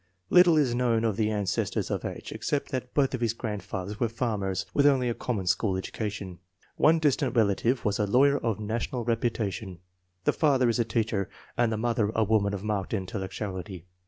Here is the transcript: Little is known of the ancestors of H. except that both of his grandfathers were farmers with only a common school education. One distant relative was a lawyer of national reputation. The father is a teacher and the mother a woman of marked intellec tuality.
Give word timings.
Little 0.31 0.57
is 0.57 0.73
known 0.73 1.03
of 1.03 1.15
the 1.15 1.29
ancestors 1.29 1.91
of 1.91 2.03
H. 2.03 2.31
except 2.31 2.69
that 2.71 2.91
both 2.95 3.13
of 3.13 3.21
his 3.21 3.33
grandfathers 3.33 3.99
were 3.99 4.09
farmers 4.09 4.65
with 4.73 4.87
only 4.87 5.07
a 5.09 5.13
common 5.13 5.45
school 5.45 5.77
education. 5.77 6.39
One 6.75 6.97
distant 6.97 7.35
relative 7.35 7.85
was 7.85 7.99
a 7.99 8.07
lawyer 8.07 8.39
of 8.39 8.59
national 8.59 9.05
reputation. 9.05 9.77
The 10.23 10.33
father 10.33 10.69
is 10.69 10.79
a 10.79 10.85
teacher 10.85 11.29
and 11.55 11.71
the 11.71 11.77
mother 11.77 12.11
a 12.15 12.23
woman 12.23 12.55
of 12.55 12.63
marked 12.63 12.93
intellec 12.93 13.29
tuality. 13.29 13.83